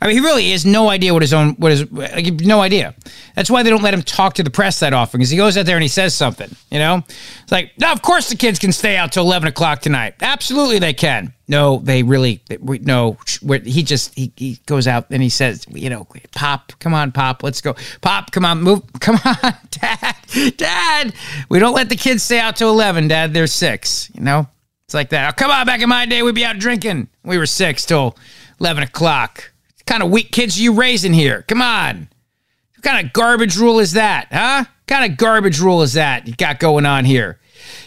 [0.00, 2.94] I mean, he really has no idea what his own what is no idea.
[3.36, 5.56] That's why they don't let him talk to the press that often because he goes
[5.56, 7.04] out there and he says something, you know?
[7.42, 10.14] It's like, "No, of course the kids can stay out till 11 o'clock tonight.
[10.20, 13.18] Absolutely they can." No, they really we, no.
[13.64, 17.42] He just he, he goes out and he says, you know, Pop, come on, Pop,
[17.42, 17.74] let's go.
[18.00, 20.16] Pop, come on, move, come on, Dad,
[20.56, 21.14] Dad.
[21.48, 23.34] We don't let the kids stay out till eleven, Dad.
[23.34, 24.10] They're six.
[24.14, 24.46] You know,
[24.86, 25.28] it's like that.
[25.28, 27.08] Oh, come on, back in my day, we'd be out drinking.
[27.24, 28.16] We were six till
[28.60, 29.52] eleven o'clock.
[29.78, 31.42] What kind of weak kids are you raising here?
[31.48, 32.08] Come on.
[32.76, 34.64] What kind of garbage rule is that, huh?
[34.64, 37.40] What kind of garbage rule is that you got going on here?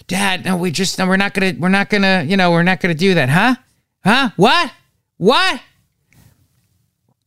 [0.08, 2.80] Dad, no, we just no, we're not gonna we're not gonna you know we're not
[2.80, 3.56] gonna do that, huh?
[4.04, 4.30] Huh?
[4.36, 4.72] What?
[5.18, 5.62] What?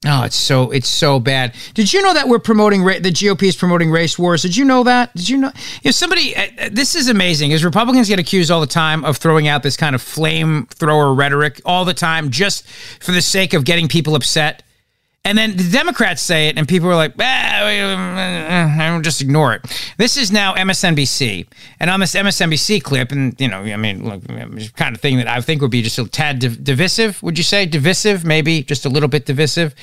[0.07, 1.55] Oh, it's so it's so bad.
[1.75, 4.43] Did you know that we're promoting ra- the GOP is promoting race wars?
[4.43, 5.13] Did you know that?
[5.17, 5.51] Did you know?
[5.83, 7.51] If somebody, uh, uh this is amazing.
[7.51, 11.61] Is Republicans get accused all the time of throwing out this kind of flamethrower rhetoric
[11.65, 12.65] all the time, just
[13.01, 14.63] for the sake of getting people upset.
[15.25, 19.63] And then the Democrats say it, and people are like, ah, just ignore it.
[19.99, 21.47] This is now MSNBC.
[21.81, 24.27] And on this MSNBC clip, and, you know, I mean, look,
[24.75, 27.45] kind of thing that I think would be just a tad div- divisive, would you
[27.45, 27.67] say?
[27.67, 29.75] Divisive, maybe just a little bit divisive.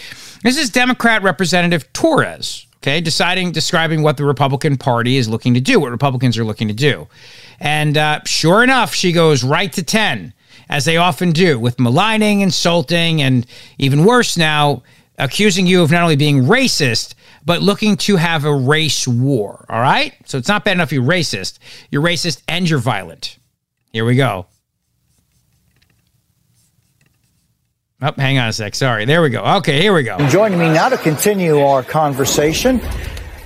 [0.42, 5.60] This is Democrat Representative Torres, okay, deciding, describing what the Republican Party is looking to
[5.60, 7.08] do, what Republicans are looking to do.
[7.60, 10.34] And uh, sure enough, she goes right to 10,
[10.70, 13.46] as they often do, with maligning, insulting, and
[13.78, 14.82] even worse now,
[15.18, 17.14] accusing you of not only being racist,
[17.46, 19.66] but looking to have a race war.
[19.70, 20.14] All right?
[20.26, 21.60] So it's not bad enough you're racist.
[21.92, 23.38] You're racist and you're violent.
[23.92, 24.48] Here we go.
[28.02, 28.76] Oh, hang on a sec.
[28.76, 29.06] Sorry.
[29.06, 29.42] There we go.
[29.58, 30.18] Okay, here we go.
[30.28, 32.82] Joining me now to continue our conversation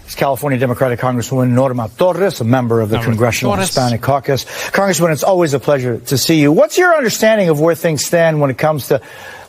[0.10, 3.68] is California Democratic Congresswoman Norma Torres, a member of the Norma Congressional Torres.
[3.68, 4.46] Hispanic Caucus.
[4.46, 6.52] Congresswoman, it's always a pleasure to see you.
[6.52, 9.00] What's your understanding of where things stand when it comes to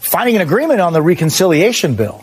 [0.01, 2.23] finding an agreement on the reconciliation bill?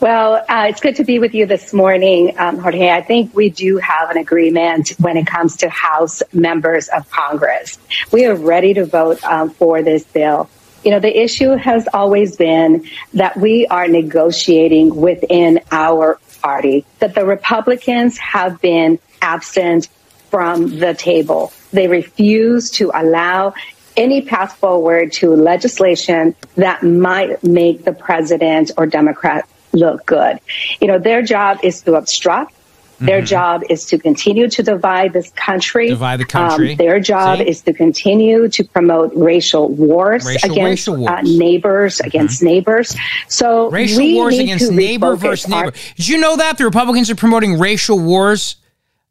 [0.00, 2.88] Well, uh, it's good to be with you this morning, um, Jorge.
[2.90, 7.78] I think we do have an agreement when it comes to House members of Congress.
[8.12, 10.48] We are ready to vote um, for this bill.
[10.84, 17.14] You know, the issue has always been that we are negotiating within our party, that
[17.14, 19.88] the Republicans have been absent
[20.30, 21.52] from the table.
[21.72, 23.54] They refuse to allow
[23.96, 30.38] any path forward to legislation that might make the president or Democrat look good.
[30.80, 32.54] You know, their job is to obstruct.
[33.00, 33.26] Their mm-hmm.
[33.26, 35.88] job is to continue to divide this country.
[35.88, 36.72] Divide the country.
[36.72, 37.48] Um, their job See?
[37.48, 41.10] is to continue to promote racial wars racial, against racial uh, wars.
[41.10, 42.06] Uh, neighbors, mm-hmm.
[42.08, 42.96] against neighbors.
[43.28, 45.66] So racial wars against neighbor versus neighbor.
[45.66, 48.56] Our- Did you know that the Republicans are promoting racial wars,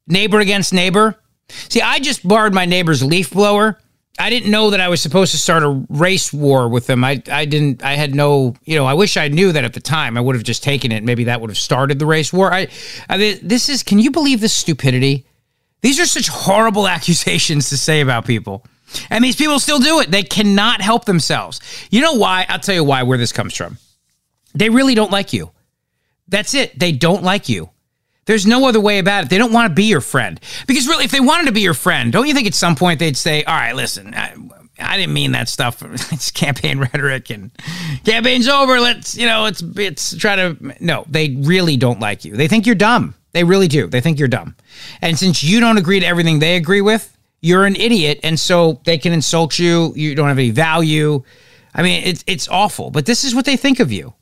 [0.06, 1.16] neighbor against neighbor?
[1.70, 3.80] See, I just borrowed my neighbor's leaf blower
[4.20, 7.04] I didn't know that I was supposed to start a race war with them.
[7.04, 7.84] I I didn't.
[7.84, 8.56] I had no.
[8.64, 10.18] You know, I wish I knew that at the time.
[10.18, 11.04] I would have just taken it.
[11.04, 12.52] Maybe that would have started the race war.
[12.52, 12.68] I,
[13.10, 13.84] I mean, this is.
[13.84, 15.26] Can you believe this stupidity?
[15.82, 18.66] These are such horrible accusations to say about people,
[19.10, 20.10] and these people still do it.
[20.10, 21.62] They cannot help themselves.
[21.92, 22.46] You know why?
[22.50, 23.04] I'll tell you why.
[23.04, 23.78] Where this comes from.
[24.56, 25.52] They really don't like you.
[26.28, 26.78] That's it.
[26.78, 27.70] They don't like you.
[28.28, 29.30] There's no other way about it.
[29.30, 30.40] They don't want to be your friend.
[30.68, 33.00] Because really, if they wanted to be your friend, don't you think at some point
[33.00, 34.36] they'd say, all right, listen, I,
[34.80, 35.82] I didn't mean that stuff.
[36.12, 37.52] It's campaign rhetoric and
[38.04, 38.80] campaign's over.
[38.80, 42.36] Let's, you know, it's, it's try to, no, they really don't like you.
[42.36, 43.16] They think you're dumb.
[43.32, 43.88] They really do.
[43.88, 44.56] They think you're dumb.
[45.02, 48.20] And since you don't agree to everything they agree with, you're an idiot.
[48.24, 49.94] And so they can insult you.
[49.96, 51.24] You don't have any value.
[51.74, 54.14] I mean, it's, it's awful, but this is what they think of you.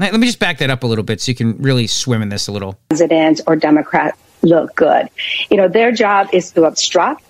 [0.00, 2.30] Let me just back that up a little bit so you can really swim in
[2.30, 2.80] this a little.
[2.88, 5.10] President or Democrat look good.
[5.50, 7.22] You know, their job is to obstruct.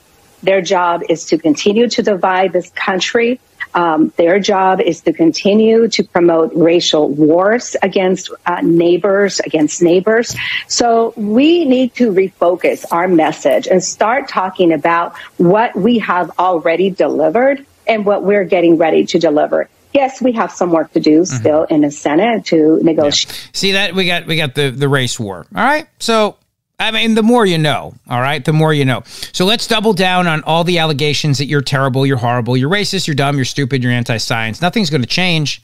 [0.44, 3.40] Their job is to continue to divide this country.
[3.74, 10.36] Um, their job is to continue to promote racial wars against uh, neighbors, against neighbors.
[10.68, 16.90] So we need to refocus our message and start talking about what we have already
[16.90, 21.22] delivered and what we're getting ready to deliver yes, we have some work to do
[21.22, 21.36] mm-hmm.
[21.36, 23.34] still in the Senate to negotiate.
[23.34, 23.50] Yeah.
[23.52, 25.46] See that we got we got the the race war.
[25.54, 26.36] All right, so.
[26.82, 28.42] I mean, the more you know, all right?
[28.42, 29.02] The more you know.
[29.04, 33.06] So let's double down on all the allegations that you're terrible, you're horrible, you're racist,
[33.06, 34.62] you're dumb, you're stupid, you're anti science.
[34.62, 35.62] Nothing's going to change.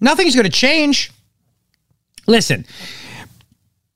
[0.00, 1.10] Nothing's going to change.
[2.28, 2.64] Listen,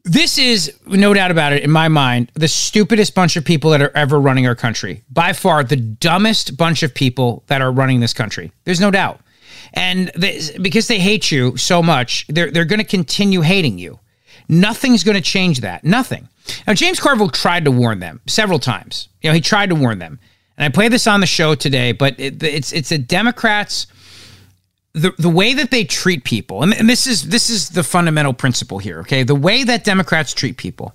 [0.07, 3.83] this is, no doubt about it, in my mind, the stupidest bunch of people that
[3.83, 5.03] are ever running our country.
[5.11, 8.53] By far, the dumbest bunch of people that are running this country.
[8.65, 9.21] There's no doubt.
[9.75, 13.99] And they, because they hate you so much, they're, they're going to continue hating you.
[14.49, 15.85] Nothing's going to change that.
[15.85, 16.29] Nothing.
[16.67, 19.09] Now, James Carville tried to warn them several times.
[19.23, 20.21] You know, he tried to warn them.
[20.57, 23.87] And I played this on the show today, but it, it's it's a Democrats
[24.97, 28.33] the the way that they treat people, and, and this is this is the fundamental
[28.33, 29.01] principle here.
[29.01, 30.95] Okay, the way that Democrats treat people,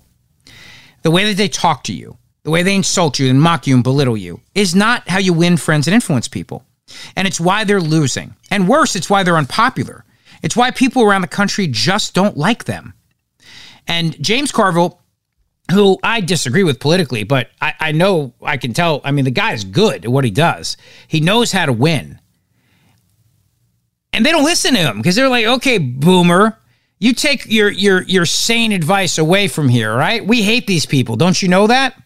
[1.02, 3.76] the way that they talk to you, the way they insult you and mock you
[3.76, 6.64] and belittle you, is not how you win friends and influence people.
[7.16, 8.34] And it's why they're losing.
[8.50, 10.04] And worse, it's why they're unpopular.
[10.42, 12.94] It's why people around the country just don't like them.
[13.86, 15.00] And James Carville,
[15.70, 19.00] who I disagree with politically, but I, I know I can tell.
[19.04, 20.76] I mean, the guy's good at what he does.
[21.08, 22.18] He knows how to win.
[24.12, 26.58] And they don't listen to him because they're like, okay, boomer,
[26.98, 30.24] you take your your your sane advice away from here, right?
[30.24, 31.16] We hate these people.
[31.16, 32.00] Don't you know that?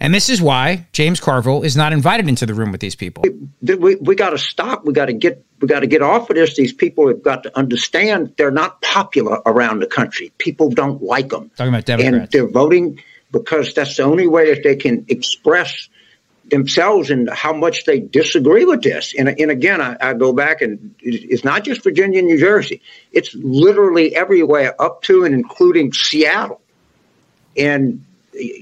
[0.00, 3.22] And this is why James Carville is not invited into the room with these people.
[3.62, 4.84] We, we, we got to stop.
[4.84, 6.56] We got to get we got to get off of this.
[6.56, 10.32] These people have got to understand they're not popular around the country.
[10.38, 11.50] People don't like them.
[11.50, 12.16] Talking about Democrats.
[12.16, 15.88] And they're voting because that's the only way that they can express
[16.46, 19.14] themselves and how much they disagree with this.
[19.16, 22.82] And, and again, I, I, go back and it's not just Virginia and New Jersey.
[23.12, 26.60] It's literally everywhere up to and including Seattle.
[27.56, 28.04] And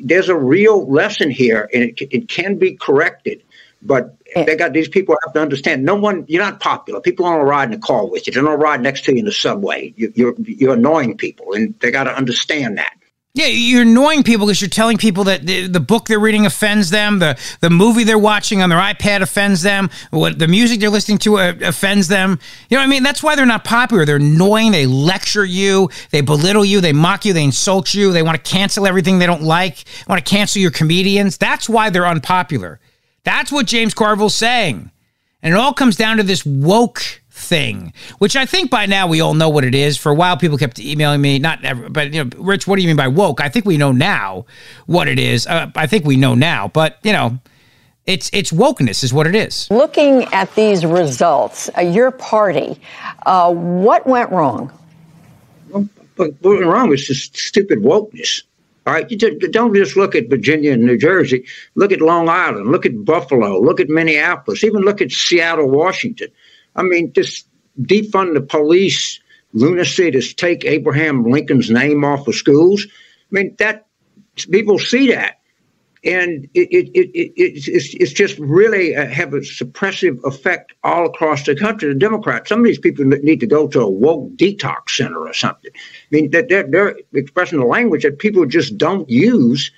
[0.02, 3.42] there's a real lesson here, and it, it can be corrected.
[3.80, 4.44] But eh.
[4.44, 5.84] they got these people have to understand.
[5.84, 7.00] No one, you're not popular.
[7.00, 8.32] People don't ride in a car with you.
[8.32, 9.94] They don't ride next to you in the subway.
[9.96, 12.97] You, you're you're annoying people, and they got to understand that.
[13.38, 16.90] Yeah, you're annoying people because you're telling people that the, the, book they're reading offends
[16.90, 20.90] them, the, the movie they're watching on their iPad offends them, what the music they're
[20.90, 22.40] listening to uh, offends them.
[22.68, 23.04] You know what I mean?
[23.04, 24.04] That's why they're not popular.
[24.04, 24.72] They're annoying.
[24.72, 28.50] They lecture you, they belittle you, they mock you, they insult you, they want to
[28.50, 31.38] cancel everything they don't like, want to cancel your comedians.
[31.38, 32.80] That's why they're unpopular.
[33.22, 34.90] That's what James Carville's saying.
[35.44, 39.20] And it all comes down to this woke thing, which I think by now we
[39.20, 39.96] all know what it is.
[39.96, 42.82] For a while, people kept emailing me, not ever, but you know, Rich, what do
[42.82, 43.40] you mean by woke?
[43.40, 44.44] I think we know now
[44.86, 45.46] what it is.
[45.46, 47.38] Uh, I think we know now, but you know,
[48.06, 49.70] it's it's wokeness is what it is.
[49.70, 52.80] Looking at these results, uh, your party,
[53.26, 54.72] uh, what went wrong?
[55.68, 58.42] What went wrong was just stupid wokeness.
[58.86, 61.44] All right, you don't just look at Virginia and New Jersey.
[61.74, 62.72] Look at Long Island.
[62.72, 63.60] Look at Buffalo.
[63.60, 64.64] Look at Minneapolis.
[64.64, 66.28] Even look at Seattle, Washington.
[66.78, 67.46] I mean, just
[67.80, 69.20] defund the police
[69.52, 72.86] lunacy to take Abraham Lincoln's name off of schools.
[72.86, 72.90] I
[73.30, 73.86] mean, that
[74.50, 75.34] people see that.
[76.04, 81.06] And it, it, it, it it's, it's just really a, have a suppressive effect all
[81.06, 81.92] across the country.
[81.92, 85.32] The Democrats, some of these people need to go to a woke detox center or
[85.32, 85.72] something.
[85.74, 85.78] I
[86.12, 89.72] mean, they're, they're expressing a language that people just don't use.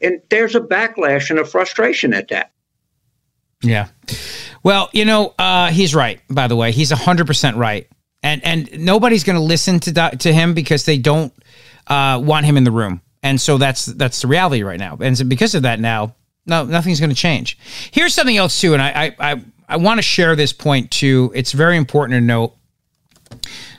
[0.00, 2.52] And there's a backlash and a frustration at that.
[3.62, 3.88] Yeah.
[4.66, 6.20] Well, you know, uh, he's right.
[6.28, 7.88] By the way, he's hundred percent right,
[8.24, 11.32] and and nobody's going to listen to to him because they don't
[11.86, 14.98] uh, want him in the room, and so that's that's the reality right now.
[15.00, 17.56] And so because of that, now no, nothing's going to change.
[17.92, 21.30] Here's something else too, and I I I, I want to share this point too.
[21.32, 22.55] It's very important to note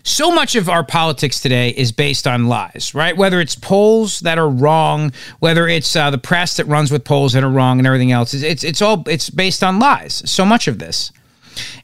[0.07, 3.15] so much of our politics today is based on lies, right?
[3.15, 7.33] Whether it's polls that are wrong, whether it's uh, the press that runs with polls
[7.33, 8.33] that are wrong, and everything else.
[8.33, 10.23] It's, it's it's all it's based on lies.
[10.29, 11.11] So much of this,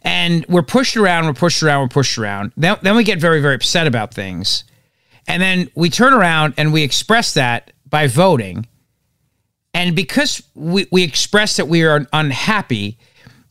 [0.04, 2.54] and we're pushed around, we're pushed around, we're pushed around.
[2.56, 4.64] Then then we get very very upset about things,
[5.28, 8.68] and then we turn around and we express that by voting,
[9.74, 12.98] and because we we express that we are unhappy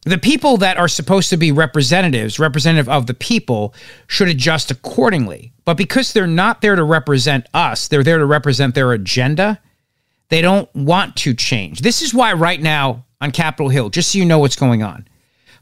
[0.04, 3.74] the people that are supposed to be representatives, representative of the people,
[4.08, 5.52] should adjust accordingly.
[5.64, 9.60] But because they're not there to represent us, they're there to represent their agenda,
[10.28, 11.82] they don't want to change.
[11.82, 15.06] This is why, right now on Capitol Hill, just so you know what's going on,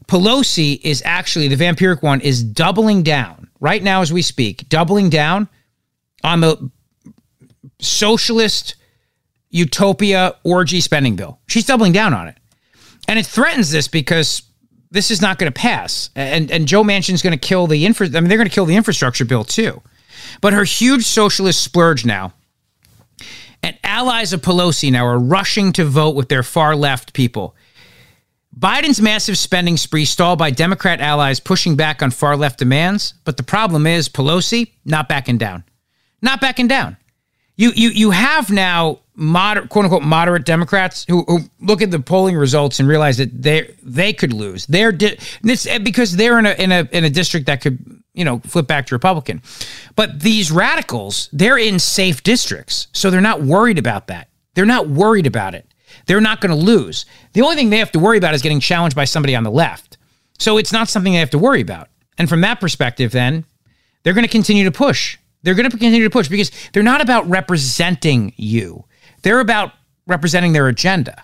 [0.07, 5.09] Pelosi is actually, the vampiric one, is doubling down right now as we speak, doubling
[5.09, 5.47] down
[6.23, 6.71] on the
[7.79, 8.75] socialist
[9.49, 11.39] utopia orgy spending bill.
[11.47, 12.37] She's doubling down on it.
[13.07, 14.43] And it threatens this because
[14.91, 16.09] this is not going to pass.
[16.15, 18.07] And and Joe Manchin's going to kill the infra.
[18.07, 19.81] I mean, they're going to kill the infrastructure bill too.
[20.39, 22.33] But her huge socialist splurge now,
[23.63, 27.55] and allies of Pelosi now are rushing to vote with their far left people.
[28.57, 33.13] Biden's massive spending spree stalled by Democrat allies pushing back on far left demands.
[33.23, 35.63] But the problem is Pelosi not backing down,
[36.21, 36.97] not backing down.
[37.55, 41.99] You you you have now moderate, quote unquote, moderate Democrats who, who, look at the
[41.99, 44.65] polling results and realize that they they could lose.
[44.65, 48.01] They're di- this eh, because they're in a in a in a district that could
[48.13, 49.41] you know flip back to Republican.
[49.95, 54.27] But these radicals, they're in safe districts, so they're not worried about that.
[54.55, 55.65] They're not worried about it.
[56.07, 57.05] They're not going to lose.
[57.33, 59.51] The only thing they have to worry about is getting challenged by somebody on the
[59.51, 59.97] left.
[60.39, 61.89] So it's not something they have to worry about.
[62.17, 63.45] And from that perspective, then
[64.03, 65.17] they're going to continue to push.
[65.43, 68.85] They're going to continue to push because they're not about representing you.
[69.21, 69.73] They're about
[70.07, 71.23] representing their agenda.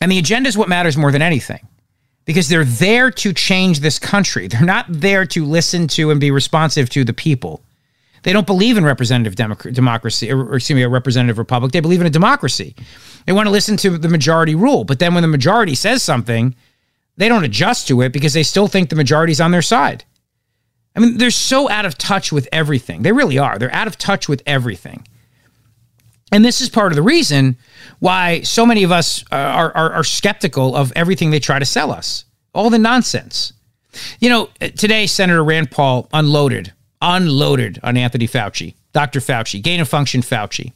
[0.00, 1.66] And the agenda is what matters more than anything
[2.24, 4.46] because they're there to change this country.
[4.48, 7.62] They're not there to listen to and be responsive to the people.
[8.22, 9.34] They don't believe in representative
[9.72, 11.72] democracy, or, or excuse me, a representative republic.
[11.72, 12.76] They believe in a democracy.
[13.26, 14.84] They want to listen to the majority rule.
[14.84, 16.54] But then when the majority says something,
[17.16, 20.04] they don't adjust to it because they still think the majority's on their side.
[20.94, 23.02] I mean, they're so out of touch with everything.
[23.02, 23.58] They really are.
[23.58, 25.06] They're out of touch with everything.
[26.32, 27.56] And this is part of the reason
[27.98, 31.64] why so many of us uh, are, are, are, skeptical of everything they try to
[31.64, 32.24] sell us,
[32.54, 33.52] all the nonsense.
[34.20, 36.72] You know, today, Senator Rand Paul unloaded,
[37.02, 39.18] unloaded on Anthony Fauci, Dr.
[39.18, 40.72] Fauci, gain of function Fauci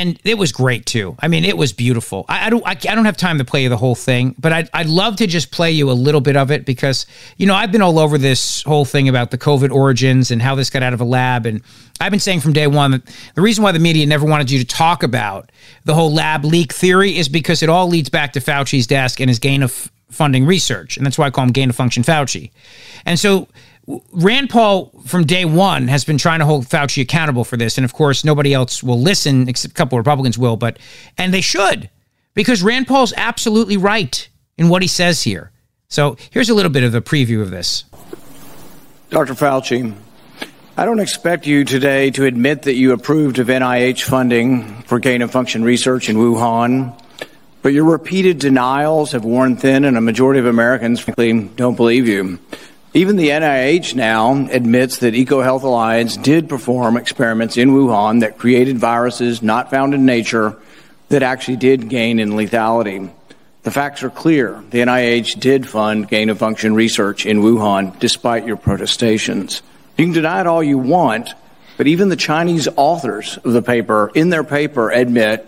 [0.00, 1.14] and it was great too.
[1.20, 2.24] I mean, it was beautiful.
[2.26, 4.50] I, I don't, I, I, don't have time to play you the whole thing, but
[4.50, 7.04] I'd, I'd love to just play you a little bit of it because
[7.36, 10.54] you know I've been all over this whole thing about the COVID origins and how
[10.54, 11.60] this got out of a lab, and
[12.00, 13.02] I've been saying from day one that
[13.34, 15.52] the reason why the media never wanted you to talk about
[15.84, 19.28] the whole lab leak theory is because it all leads back to Fauci's desk and
[19.28, 22.50] his gain of funding research, and that's why I call him gain of function Fauci,
[23.04, 23.48] and so
[24.12, 27.84] Rand Paul from day one has been trying to hold Fauci accountable for this, and
[27.84, 30.78] of course nobody else will listen except a couple of Republicans will, but
[31.18, 31.90] and they should
[32.34, 35.50] because Rand Paul's absolutely right in what he says here.
[35.88, 37.84] So here's a little bit of a preview of this.
[39.10, 39.34] Dr.
[39.34, 39.94] Fauci,
[40.76, 45.20] I don't expect you today to admit that you approved of NIH funding for gain
[45.20, 46.96] of function research in Wuhan,
[47.62, 52.06] but your repeated denials have worn thin, and a majority of Americans, frankly, don't believe
[52.06, 52.38] you.
[52.92, 58.78] Even the NIH now admits that EcoHealth Alliance did perform experiments in Wuhan that created
[58.78, 60.56] viruses not found in nature
[61.08, 63.08] that actually did gain in lethality.
[63.62, 64.60] The facts are clear.
[64.70, 69.62] The NIH did fund gain of function research in Wuhan despite your protestations.
[69.96, 71.32] You can deny it all you want,
[71.76, 75.46] but even the Chinese authors of the paper, in their paper, admit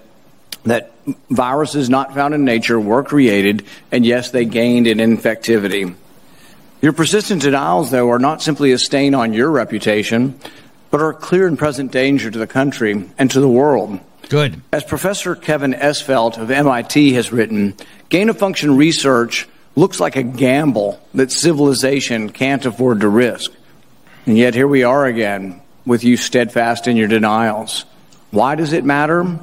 [0.64, 0.93] that
[1.28, 5.97] viruses not found in nature were created, and yes, they gained in infectivity.
[6.83, 10.39] Your persistent denials, though, are not simply a stain on your reputation,
[10.91, 14.01] but are a clear and present danger to the country and to the world.
[14.28, 14.61] Good.
[14.72, 17.76] As Professor Kevin Esvelt of MIT has written,
[18.09, 23.53] gain of function research looks like a gamble that civilization can't afford to risk.
[24.26, 27.85] And yet here we are again with you steadfast in your denials.
[28.33, 29.39] Why does it matter?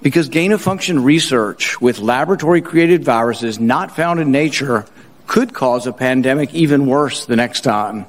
[0.00, 4.86] Because gain of function research with laboratory created viruses not found in nature
[5.28, 8.06] could cause a pandemic even worse the next time.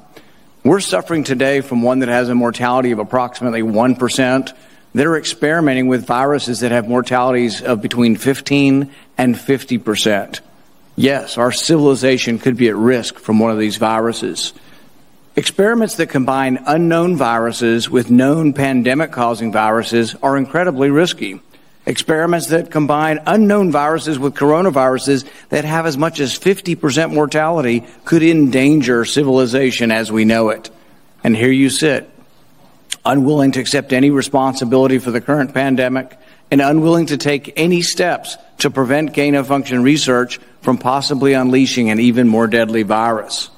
[0.64, 4.52] We're suffering today from one that has a mortality of approximately 1%.
[4.94, 10.40] They're experimenting with viruses that have mortalities of between 15 and 50%.
[10.96, 14.52] Yes, our civilization could be at risk from one of these viruses.
[15.36, 21.40] Experiments that combine unknown viruses with known pandemic causing viruses are incredibly risky
[21.86, 28.22] experiments that combine unknown viruses with coronaviruses that have as much as 50% mortality could
[28.22, 30.70] endanger civilization as we know it.
[31.24, 32.08] And here you sit,
[33.04, 36.18] unwilling to accept any responsibility for the current pandemic
[36.50, 41.90] and unwilling to take any steps to prevent gain of function research from possibly unleashing
[41.90, 43.50] an even more deadly virus.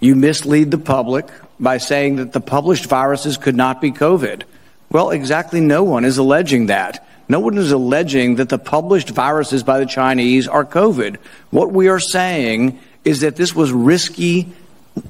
[0.00, 1.28] You mislead the public
[1.60, 4.42] by saying that the published viruses could not be COVID.
[4.90, 7.05] Well, exactly no one is alleging that.
[7.28, 11.16] No one is alleging that the published viruses by the Chinese are COVID.
[11.50, 14.52] What we are saying is that this was risky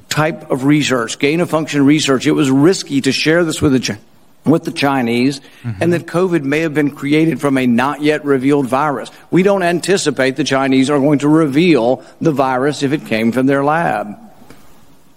[0.09, 2.25] type of research, gain of function research.
[2.25, 3.97] It was risky to share this with the
[4.45, 5.83] with the Chinese, mm-hmm.
[5.83, 9.11] and that COVID may have been created from a not yet revealed virus.
[9.29, 13.45] We don't anticipate the Chinese are going to reveal the virus if it came from
[13.45, 14.17] their lab.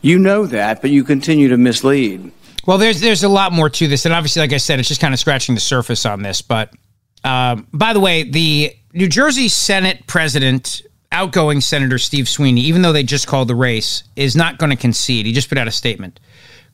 [0.02, 2.32] You know that, but you continue to mislead.
[2.66, 5.00] Well, there's there's a lot more to this, and obviously, like I said, it's just
[5.00, 6.42] kind of scratching the surface on this.
[6.42, 6.72] But
[7.24, 12.92] um, by the way, the New Jersey Senate president outgoing Senator Steve Sweeney, even though
[12.92, 15.26] they just called the race, is not going to concede.
[15.26, 16.20] He just put out a statement.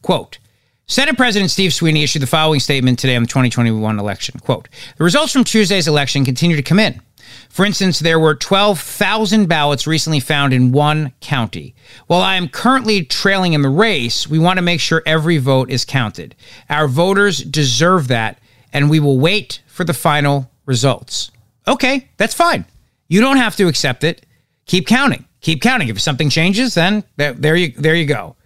[0.02, 0.38] Quote,
[0.86, 4.38] Senate President Steve Sweeney issued the following statement today on the 2021 election.
[4.38, 7.00] Quote, the results from Tuesday's election continue to come in.
[7.48, 11.74] For instance, there were 12,000 ballots recently found in one county.
[12.06, 15.70] While I am currently trailing in the race, we want to make sure every vote
[15.70, 16.36] is counted.
[16.68, 18.38] Our voters deserve that,
[18.76, 21.30] and we will wait for the final results.
[21.66, 22.66] Okay, that's fine.
[23.08, 24.26] You don't have to accept it.
[24.66, 25.24] Keep counting.
[25.40, 25.88] Keep counting.
[25.88, 28.36] If something changes, then there you there you go.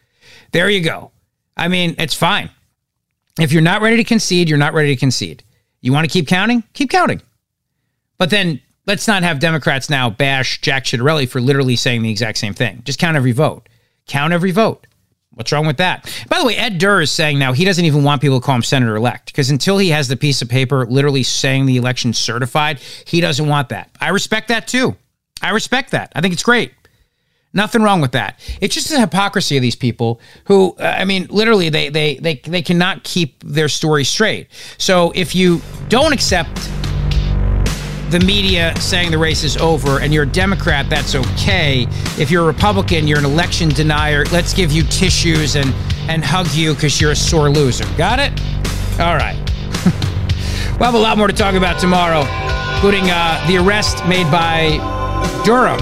[0.53, 1.11] There you go.
[1.57, 2.49] I mean, it's fine.
[3.41, 5.43] If you're not ready to concede, you're not ready to concede.
[5.81, 6.62] You want to keep counting?
[6.74, 7.22] Keep counting.
[8.16, 12.39] But then let's not have Democrats now bash Jack Ciattarelli for literally saying the exact
[12.39, 12.83] same thing.
[12.85, 13.68] Just count every vote.
[14.07, 14.87] Count every vote.
[15.35, 16.05] What's wrong with that?
[16.28, 18.57] By the way, Ed Durr is saying now he doesn't even want people to call
[18.57, 22.12] him senator elect because until he has the piece of paper literally saying the election
[22.12, 23.91] certified, he doesn't want that.
[24.01, 24.97] I respect that too.
[25.41, 26.12] I respect that.
[26.14, 26.72] I think it's great.
[27.53, 28.39] Nothing wrong with that.
[28.61, 32.37] It's just the hypocrisy of these people who, uh, I mean, literally, they they they
[32.37, 34.49] they cannot keep their story straight.
[34.78, 36.70] So if you don't accept
[38.11, 41.86] the media saying the race is over and you're a Democrat, that's okay.
[42.18, 44.24] If you're a Republican, you're an election denier.
[44.26, 45.72] Let's give you tissues and,
[46.08, 47.84] and hug you because you're a sore loser.
[47.96, 48.32] Got it?
[49.00, 49.36] All right.
[50.72, 52.20] we'll have a lot more to talk about tomorrow,
[52.74, 54.78] including uh, the arrest made by
[55.44, 55.80] Durham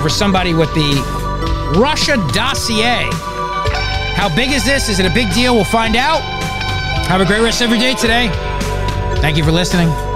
[0.00, 3.08] for somebody with the Russia dossier.
[4.14, 4.88] How big is this?
[4.88, 5.54] Is it a big deal?
[5.54, 6.20] We'll find out.
[7.08, 8.28] Have a great rest of your day today.
[9.20, 10.07] Thank you for listening.